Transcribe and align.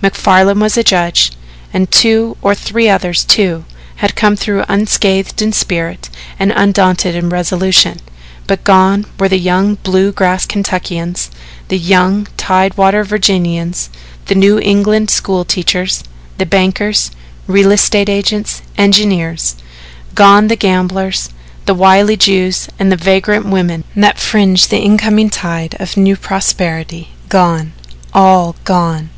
MacFarlan 0.00 0.60
was 0.60 0.76
a 0.76 0.84
judge, 0.84 1.32
and 1.72 1.90
two 1.90 2.36
or 2.40 2.54
three 2.54 2.88
others, 2.88 3.24
too, 3.24 3.64
had 3.96 4.14
come 4.14 4.36
through 4.36 4.62
unscathed 4.68 5.42
in 5.42 5.52
spirit 5.52 6.08
and 6.38 6.52
undaunted 6.54 7.16
in 7.16 7.30
resolution 7.30 7.98
but 8.46 8.62
gone 8.62 9.06
were 9.18 9.28
the 9.28 9.40
young 9.40 9.74
Bluegrass 9.82 10.46
Kentuckians, 10.46 11.32
the 11.66 11.76
young 11.80 12.28
Tide 12.36 12.76
water 12.76 13.02
Virginians, 13.02 13.90
the 14.26 14.36
New 14.36 14.60
England 14.60 15.10
school 15.10 15.44
teachers, 15.44 16.04
the 16.38 16.46
bankers, 16.46 17.10
real 17.48 17.72
estate 17.72 18.08
agents, 18.08 18.62
engineers; 18.78 19.56
gone 20.14 20.46
the 20.46 20.54
gamblers, 20.54 21.28
the 21.66 21.74
wily 21.74 22.16
Jews 22.16 22.68
and 22.78 22.92
the 22.92 22.96
vagrant 22.96 23.46
women 23.46 23.82
that 23.96 24.20
fringe 24.20 24.68
the 24.68 24.78
incoming 24.78 25.30
tide 25.30 25.74
of 25.80 25.96
a 25.96 26.00
new 26.00 26.14
prosperity 26.16 27.08
gone 27.28 27.72
all 28.14 28.54
gone! 28.62 29.10